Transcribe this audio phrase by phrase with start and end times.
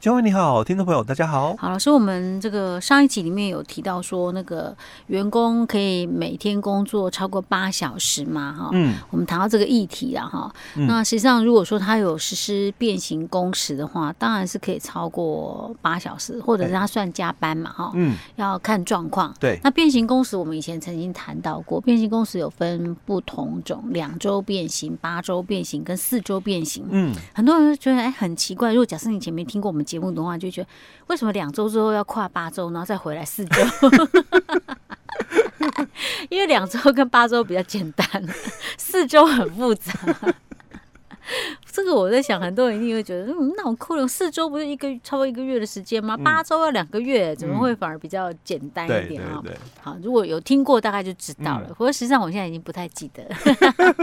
[0.00, 1.54] 嘉惠你好，听众朋友大家好。
[1.58, 4.74] 好，老师，我们这个上一集里面有提到说，那个
[5.08, 8.50] 员工可以每天工作超过八小时嘛？
[8.50, 10.50] 哈，嗯，我们谈到这个议题了哈。
[10.74, 17.70] 嗯、那实际上，如果说他有实施变形工时的话，当然是可以超过八小时，或者是他算加班嘛？
[17.70, 19.34] 哈，嗯，要看状况。
[19.38, 19.60] 对。
[19.62, 26.86] 那变形工时，我们以前曾经谈到过，变形工时有分不同种，两周变形、八周变形跟四周变形。
[26.88, 29.84] 嗯，很多人觉得哎很奇怪，如果假设你前面听过我们。
[29.90, 30.68] 节目的话，就觉得
[31.08, 33.56] 为什么两周之后要跨八周，然后再回来四周？
[36.30, 38.06] 因为两周跟八周比较简单，
[38.78, 39.92] 四周很复杂。
[41.72, 46.16] 这个我在想，很多人一定会觉得，嗯，那我扣了四周不是一个超过一个月的时间吗？
[46.16, 49.42] 八周要两个月，怎么会反而比较简单一点啊？
[49.80, 51.68] 好，如果有听过，大概就知道了。
[51.68, 53.24] 不过实际上，我现在已经不太记得。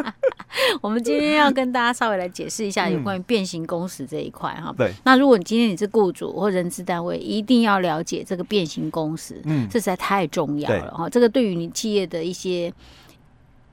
[0.81, 4.73] 我们今天要跟大家稍微来解释一下有关于变形工时这一块哈。
[4.77, 4.91] 对。
[5.03, 11.09] 那如果你今天你是雇主或人资单位，一定要了解这个变形工时，嗯，这实在太重要了哈。
[11.09, 12.73] 这个对于你企业的一些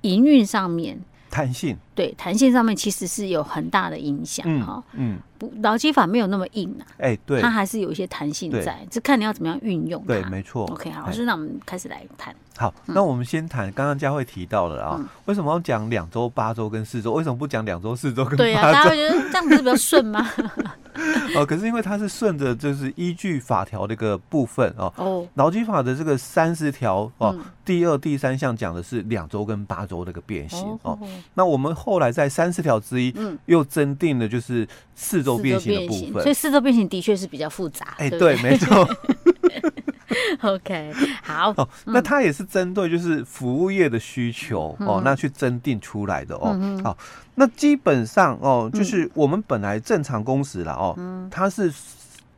[0.02, 0.98] 营运上面。
[1.34, 10.14] 弹性对弹性上面其实是有很大的影响哈，嗯，不劳基法没有那么硬啊，哎，对，它还是有一些弹性在，这看你要怎么样运用它。
[10.14, 10.64] 对，没错。
[10.66, 12.32] OK，好，老师，那我们开始来谈。
[12.56, 17.12] 好，那我们先谈刚刚佳慧提到的啊，为什么要讲两周、八周跟四周？
[17.12, 18.36] 为什么不讲两周、四周跟？
[18.36, 20.24] 对啊，大家会觉得这样不是比较顺吗？
[21.34, 30.98] 哦，可是因为它是顺着就是依据法条的一个部分哦，哦，劳基法的这个三十条哦，第二、第三项讲的是两周跟八周这个变形哦。
[31.34, 37.94] 那我们后来在三十条之一嗯又增订了就是四周变形的部分，所以四周变形的确是比较复杂。
[37.98, 38.88] 哎，对，没错。
[40.42, 46.50] OK，好哦，那它也是针对就是服务业的需求、嗯、哦，那去增订出来的哦。
[46.54, 46.84] 嗯、哼。
[46.84, 46.98] 好，
[47.34, 51.72] 那基本上哦，就是我们本来正常工时了哦，嗯、它是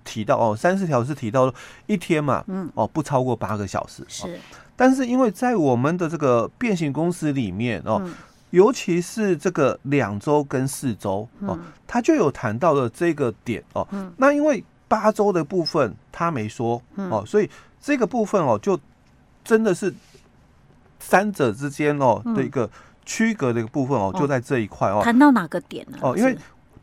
[0.04, 1.52] 提到哦，三四条是提到
[1.86, 4.30] 一天嘛，嗯，哦，不超过八个小时是、哦。
[4.76, 8.14] 但是因为在我们的这个变形公司里面哦，嗯、
[8.50, 13.88] 尤其是这个两周跟四周哦，它就有谈到了这个点哦。
[13.90, 18.78] 嗯、那因为八周的部分他没说哦，所以这个部分哦，就
[19.44, 19.92] 真的是
[21.00, 22.70] 三者之间哦的一个
[23.04, 25.00] 区隔的一个部分哦，就在这一块哦。
[25.02, 25.98] 谈到哪个点呢？
[26.00, 26.36] 哦，因为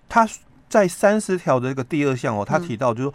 [0.09, 0.27] 他
[0.67, 3.13] 在三十条的这个第二项哦，他提到就是说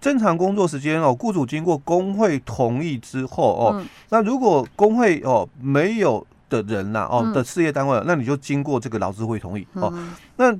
[0.00, 9.92] 正常工作时间哦，雇主经过工会同意之后哦，那如果工会哦没有的人呐哦的事业单位，那你就经过这个劳资会同意哦，
[10.36, 10.56] 那。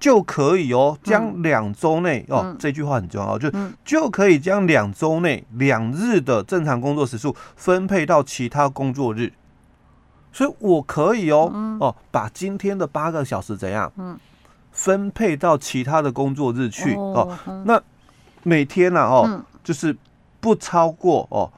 [0.00, 3.52] 就可以哦，将两周内哦，这句话很重要，就
[3.84, 9.30] 就可以将两周内两日的正常工作时数分配到其他工作日，
[10.32, 13.92] 所以我可以哦哦，把今天的八个小时怎样，
[14.72, 17.78] 分配到其他的工作日去哦，那
[18.42, 19.94] 每天呢哦，就是
[20.40, 21.52] 不超过哦，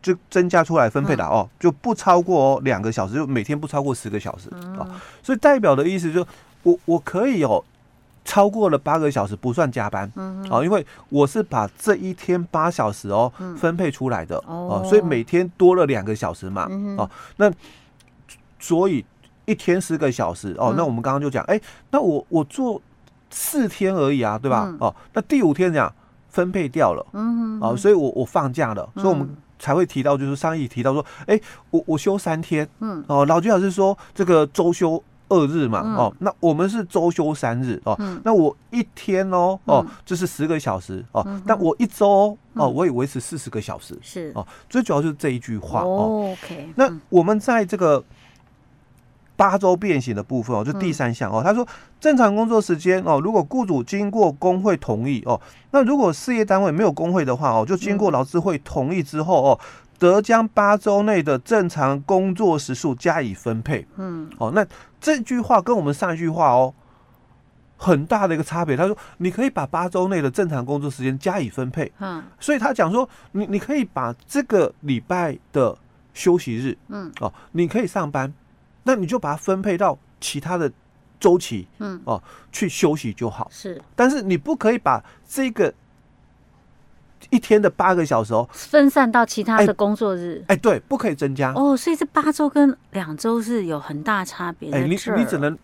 [0.00, 4.86] 就增加出来分配的哦，就不超过哦两个小时，就每天不超过十个小时哦，
[5.24, 6.24] 所以代表的意思就
[6.62, 7.64] 我我可以哦。
[8.30, 17.50] 超过了八个小时不算加班，嗯，哦，因为我是把这一天八小时哦分配出来的，哦，所以每天多了两个小时嘛，哦，那
[18.60, 19.04] 所以
[19.46, 22.80] 一天十个小时，哦，那我们刚刚就讲，哎，那我我做
[23.30, 24.72] 四天而已啊，对吧？
[24.78, 25.92] 哦，那第五天讲
[26.28, 31.40] 分配掉了，嗯哼，哦，所以我我放假了，所以我们才会提到，就是上一提到说，哎，
[31.70, 35.02] 我我休三天，嗯，哦，老居老师说这个周休。
[35.30, 44.30] 二日嘛，嗯、哦，那我们是周休三日哦，嗯、那我一天哦，哦，就是十个小时哦，但我一周哦，嗯、我也维持四十个小时，是。
[44.34, 46.32] 哦，最主要就是这一句话哦。
[46.32, 48.04] OK，那我们在这个
[49.36, 51.66] 八周变形的部分哦，就第三项哦，他说
[51.98, 55.40] 正常工作时间哦，如果雇主经过工会同意哦，
[55.70, 59.60] 那如果事业单位没有工会的话哦，就经过劳资会同意之后哦。
[60.00, 63.86] 得将八周内的正常工作时数加以分配。
[63.96, 64.66] 嗯，哦，那
[64.98, 66.74] 这句话跟我们上一句话哦，
[67.76, 68.74] 很大的一个差别。
[68.74, 71.92] 他说，你可以把八周内的正常工作时间加以分配。
[71.98, 75.76] 嗯，所以他讲说，你你可以把这个礼拜的
[76.14, 78.32] 休息日，嗯，哦，你可以上班，
[78.84, 80.72] 那你就把它分配到其他的
[81.20, 83.46] 周期，嗯，哦，去休息就好。
[83.52, 85.72] 是，但是你不可以把这个。
[87.28, 90.42] 一天的八个小时哦，分散到其他的工作日。
[90.48, 91.52] 哎，对，不可以增加。
[91.52, 91.76] 哦。
[91.76, 94.78] 所以这八周跟两周是有很大差别的。
[94.78, 95.56] 哎，你你只能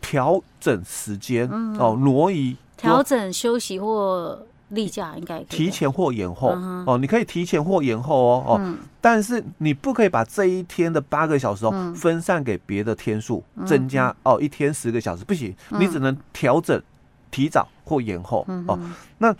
[0.00, 1.48] 调整时间
[1.78, 6.48] 哦，挪移、调整休息或例假应该提前或延后。
[6.86, 15.24] 哦，你可以提前或延后哦哦，但是你不可以把这一天的八个小时哦分散给别的天数，增加哦一天十个小时。
[15.24, 16.82] 不行，你只能调整
[17.30, 18.46] 提早或延后。
[18.66, 18.78] 哦。
[19.18, 19.34] 那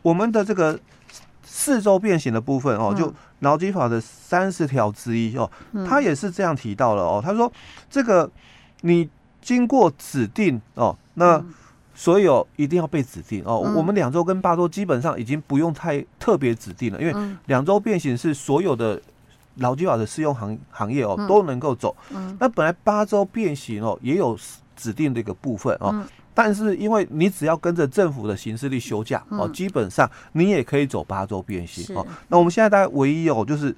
[0.00, 0.78] 我们的这个
[1.54, 5.50] 四周变形的部分哦，就劳基法的三十条之一哦，
[5.86, 7.52] 他也是这样提到了哦，他说
[7.90, 8.30] 这个
[8.80, 9.06] 你
[9.42, 11.44] 经过指定哦，那。
[11.94, 13.58] 所有一定要被指定哦。
[13.76, 18.98] 我们两周跟八周基本上已经不用太特别指定了，因为两周变形是所有的
[19.56, 21.94] 劳基法的适用行行业哦都能够走。
[22.40, 24.36] 那本来八周变形哦也有
[24.74, 26.02] 指定的一个部分哦，
[26.34, 32.06] 但是因为你只要跟着政府的行事力休假哦，基本上你也可以走八周变形哦。
[32.28, 33.74] 那我们现在大概唯一有就是。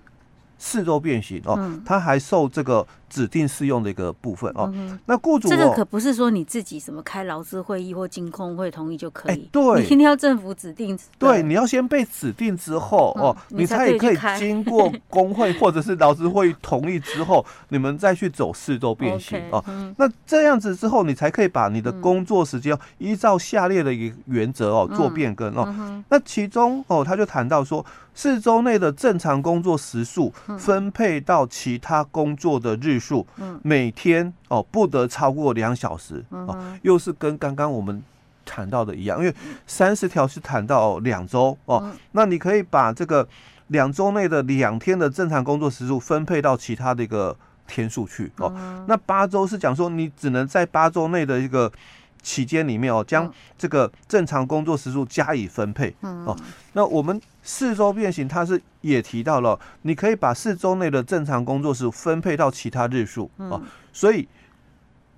[0.56, 4.72] 四周变形哦，它还受这个指定适用的一个部分哦。
[5.06, 10.98] 那雇主这个可不是说你自己什么开劳资会议或经控会同意就可以，对，你一定要政府指定。
[11.16, 19.64] 对，你要先被指定之后哦，你才可以经过工会 或者是劳资会议同意之后，你们再去走四周变形哦。
[19.96, 26.02] 那这样子之后，你才可以把你的工作时间依照下列的一个原则哦做变更哦。
[26.08, 27.86] 那其中哦，他就谈到说。
[28.16, 33.26] 四周内的正常工作时数分配到其他工作的日数，
[33.62, 38.02] 每天哦不得超过两小时哦，又是跟刚刚我们
[38.44, 39.34] 谈到的一样，因为
[39.66, 43.28] 三十条是谈到两周哦，那你可以把这个
[43.66, 47.36] 两周内的两天的正常工作时数分配到其他的一个
[47.66, 48.50] 天数去哦，
[48.88, 51.70] 那八周是讲说你只能在八周内的一个。
[52.24, 56.34] 期间里面哦，将这个正常工作时数加以分配哦。
[56.72, 63.62] 那我们四周变形，它是也提到了，你可以把四周内的正常工作时分配到其他日数哦。
[63.92, 64.26] 所以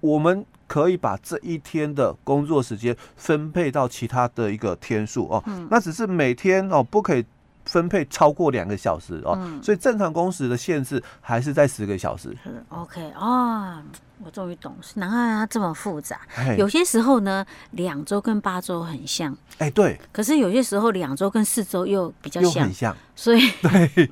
[0.01, 5.43] 我们可以把这一天的工作时间分配到其他的一个天数哦。
[5.71, 7.25] 那只是每天哦不可以
[7.67, 9.39] 分配超过两个小时哦。
[9.63, 12.35] 所以正常工时的限制还是在十个小时。
[12.71, 13.85] OK 啊。
[14.25, 16.19] 我终于懂，难怪它这么复杂。
[16.57, 20.01] 有些时候呢，两周跟八周很像，哎、欸，对。
[20.11, 22.97] 可是有些时候，两周跟四周又比较像，很像。
[23.15, 24.11] 所以， 对，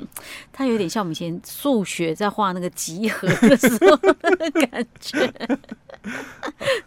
[0.53, 5.33] 它有点像我们以前数学在画那个集合的时候的感觉。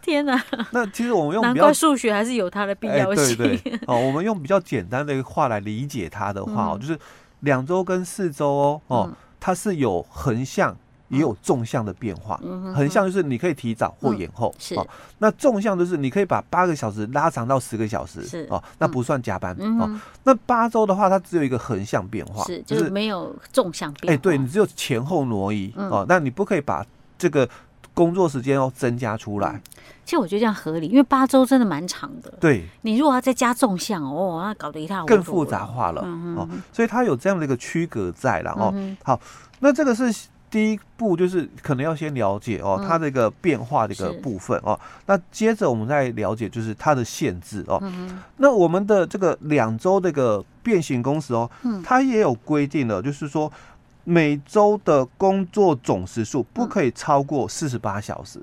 [0.07, 0.41] 天哪！
[0.71, 3.37] 那其实我们用难怪数学还是有它的必要性。
[3.85, 6.97] 哦，我们用比较简单的话来理解它的话，哦、嗯，就是
[7.41, 10.75] 两周跟四周哦，哦，它是有横向。
[11.09, 12.37] 也有纵向的变化，
[12.75, 14.75] 横向就是你可以提早或延后，是。
[15.19, 19.89] 那纵向就是你可以把八个小时拉长到十个小时，是哦，那不算加班哦。
[20.25, 24.13] 那八周的话，它只有一个横向变化，是就是没有纵向变化。
[24.13, 26.85] 哎，对，你只有前后挪移哦，那你不可以把
[27.17, 27.47] 这个
[27.97, 29.59] 工作时间要增加出来。
[30.05, 32.31] 其实我觉得这样合理，因为八周真的蛮长的。
[32.39, 36.03] 对，你如果要再加纵向哦，那搞得一塌糊涂，更复杂化了
[36.37, 36.47] 哦。
[36.71, 38.71] 所以它有这样的一个区隔在了哦。
[39.03, 39.19] 好，
[39.61, 40.13] 那这个是。
[40.49, 44.79] 第一步就是可能要先了解哦，它这个变化的一个部分哦。
[45.05, 47.77] 那接着我们再了解就是它的限制哦。
[48.37, 51.49] 那我们的这个两周这个变形工时哦，
[51.83, 53.51] 它也有规定了，就是说
[54.09, 58.41] 每周的工作总时数不可以超过四十八小时。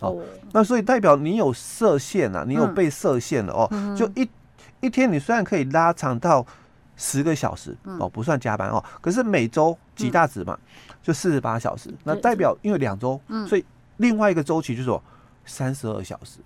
[0.00, 3.96] 哦，那所以代表你有设限啊，你有被设限了哦。
[3.96, 4.28] 就一
[4.80, 6.46] 一天你虽然可以拉长到
[6.98, 10.58] 十个小时哦，不算加班哦，可是每周几大值嘛。
[11.02, 13.18] 就四十八小时，那代表因为两周，
[13.48, 13.64] 所以
[13.96, 15.02] 另外一个周期就是说
[15.46, 16.40] 三十二小时，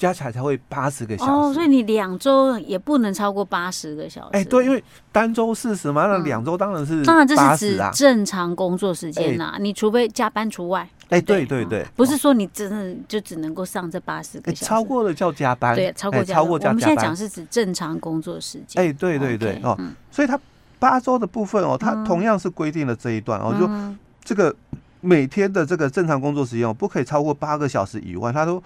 [0.00, 1.30] 加起来才会八十个小时。
[1.30, 4.28] 哦，所以你两周也不能超过八十个小时。
[4.32, 10.88] 哎，对，因为单周四十嘛，那两周当然是当然这是指正常工作时间呐，你除非加班除外。
[11.10, 15.76] 哎，对对对，不是说你真的就只能够上这八十个小时，超过了叫加班。
[15.76, 16.74] 对，超过超过加班。
[16.74, 18.82] 我们现在讲是指正常工作时间。
[18.82, 19.78] 哎，对对对哦，
[20.10, 20.36] 所以他。
[20.78, 23.68] 八周的部分哦，它同样是规定了这一段哦，就
[24.24, 24.56] 这个
[25.02, 28.32] 每天的这个正常工作时间哦，不可以超过八个小时以外。
[28.32, 28.62] 他说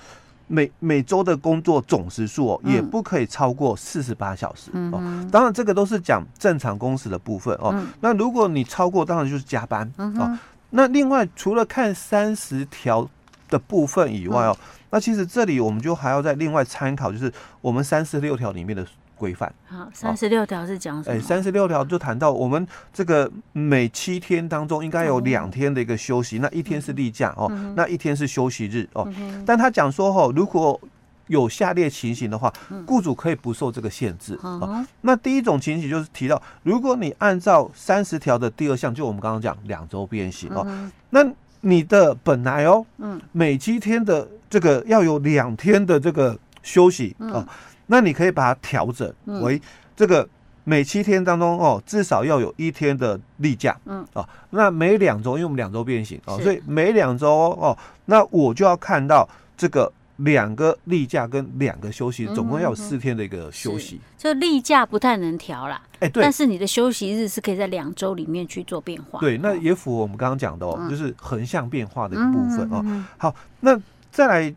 [0.47, 5.01] 每每周的工作总时数哦，也不可以超过四十八小时哦。
[5.31, 7.75] 当然，这个都是讲正常工时的部分哦。
[8.01, 10.39] 那如果你超过，当然就是加班哦。
[10.71, 13.09] 那另外，除了看三十条
[13.49, 14.57] 的部分以外哦，
[14.91, 18.87] 那其实这里我们就还要再另外参考，就是我们三十六条里面的。
[19.17, 19.53] 规范。
[19.67, 21.17] 好，三十六条是讲什么？
[21.17, 29.09] 哎，三十六条就谈到我们这个每七天当中应该有两天的一个休息，那一天是例假哦，那一天是休息日哦。
[29.47, 30.81] 但他讲说哦，如果
[31.29, 32.53] 有下列情形的话，
[32.87, 34.85] 雇主可以不受这个限制哦。
[35.01, 40.67] 那第一种情形就是提到，如果你按照三十条的第二项，就我们刚刚讲两周变形哦，
[41.09, 41.27] 那
[41.63, 43.19] 你的本来哦，嗯。
[43.33, 47.43] 每七天的这个要有两天的这个休息哦。
[47.87, 49.13] 那你可以把它调整
[49.43, 49.61] 为
[49.97, 50.29] 这个
[50.65, 53.77] 每七天当中哦，至少要有一天的例假。
[53.87, 57.77] 嗯，哦，那每两周，因为我们两周变形哦，所以每两周哦，
[58.07, 59.93] 那我就要看到这个。
[60.19, 64.01] 两个例假跟两个休息，总共要有四天的一个休息。
[64.17, 66.23] 就例假不太能调啦，哎，对。
[66.23, 69.19] 但是你的休息日是可以在两周里面去做变化。
[69.19, 73.05] 对，那也符合我们刚刚讲的哦，就是横向变化的一个部分哦。
[73.19, 73.77] 好，那
[74.13, 74.55] 再来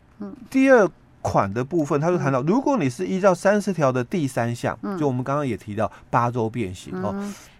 [0.48, 0.88] 第二
[1.30, 7.14] 款的部分，他就谈到，如果你是依照三十条的第三项，就我们刚刚也提到八周变形哦，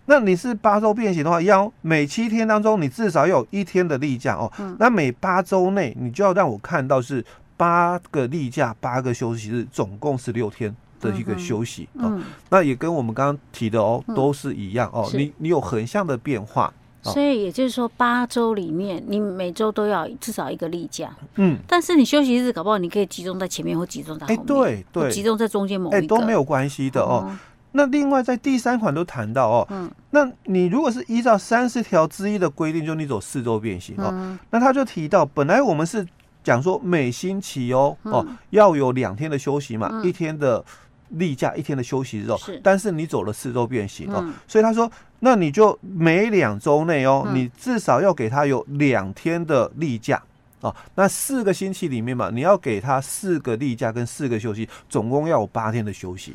[0.07, 4.51] 那你是八周变形的话，要每七天当中你至少要有一天的例假哦。
[4.79, 7.25] 那每八周内你就要让我看到是。
[7.59, 12.17] 八个例假，八个休息日，总共十六天的一个休息，哦。
[12.49, 15.11] 那也跟我们刚刚提的哦，都是一样哦。
[15.13, 16.73] 你你有横向的变化，哦、
[17.03, 21.11] 所以也就是说，八周里面你每周都要至少一个例假。
[21.37, 26.07] 嗯，但是你休息日搞不好你可以集中在前面或集中在后面，对对，集中在中间某一个。
[26.07, 27.25] 都没有关系的哦。
[27.27, 27.39] 哦。
[27.73, 36.07] 那另外在第三款都谈到哦，嗯，那你如果是依照三十条之一的规定，就你走四周变形哦，嗯、那他就提到本来我们是。
[36.45, 40.65] 讲说每星期哦哦要有两天的休息嘛，一天的
[41.11, 42.37] 例假，一天的休息日哦。
[42.39, 50.23] 是，但是你走了四周变形哦，所以他说，那你就每两周内哦，你至少要给他有两天的例假
[50.61, 50.75] 哦。
[50.95, 56.35] 那四个星期里面嘛，你要给他四个例假跟四个休息，总共要有八天的休息。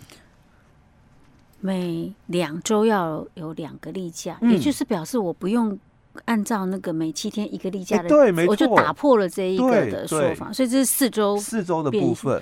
[1.59, 5.77] 每两周要有两个例假，也就是表示我不用。
[6.25, 12.39] 按照那个每七天一个例假的，对，没错，我就打破了这一个的说法，所以这是四周四周的部分。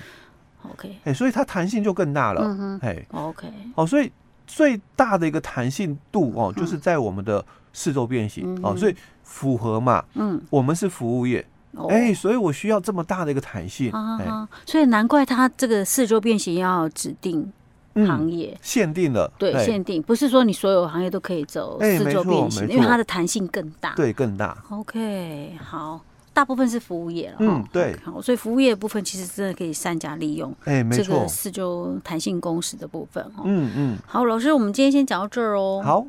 [0.69, 2.41] OK，哎，所以它弹性就更大了。
[2.43, 4.11] 嗯哼，OK，哦，所以
[4.45, 10.03] 最大的一个弹性度哦，就是在我们的四周变形哦，所以符合嘛。
[10.13, 11.45] 嗯，我们是服务业，
[11.89, 13.91] 哎，所以我需要这么大的一个弹性。
[13.91, 17.51] 啊，所以难怪它这个四周变形要指定。
[17.93, 24.57] 行业限定了，对，限定不是说你所有行业都可以走四周变形，因为它的弹性更大，对，更大。
[24.69, 25.99] OK，好，
[26.33, 36.05] 大部分是服务业了，嗯，对，好，所以服务业的部分其实真的可以善加利用，哎，没错，这个四周弹性工时的部分，嗯嗯，好，老师，我们今天先讲到这儿哦，好。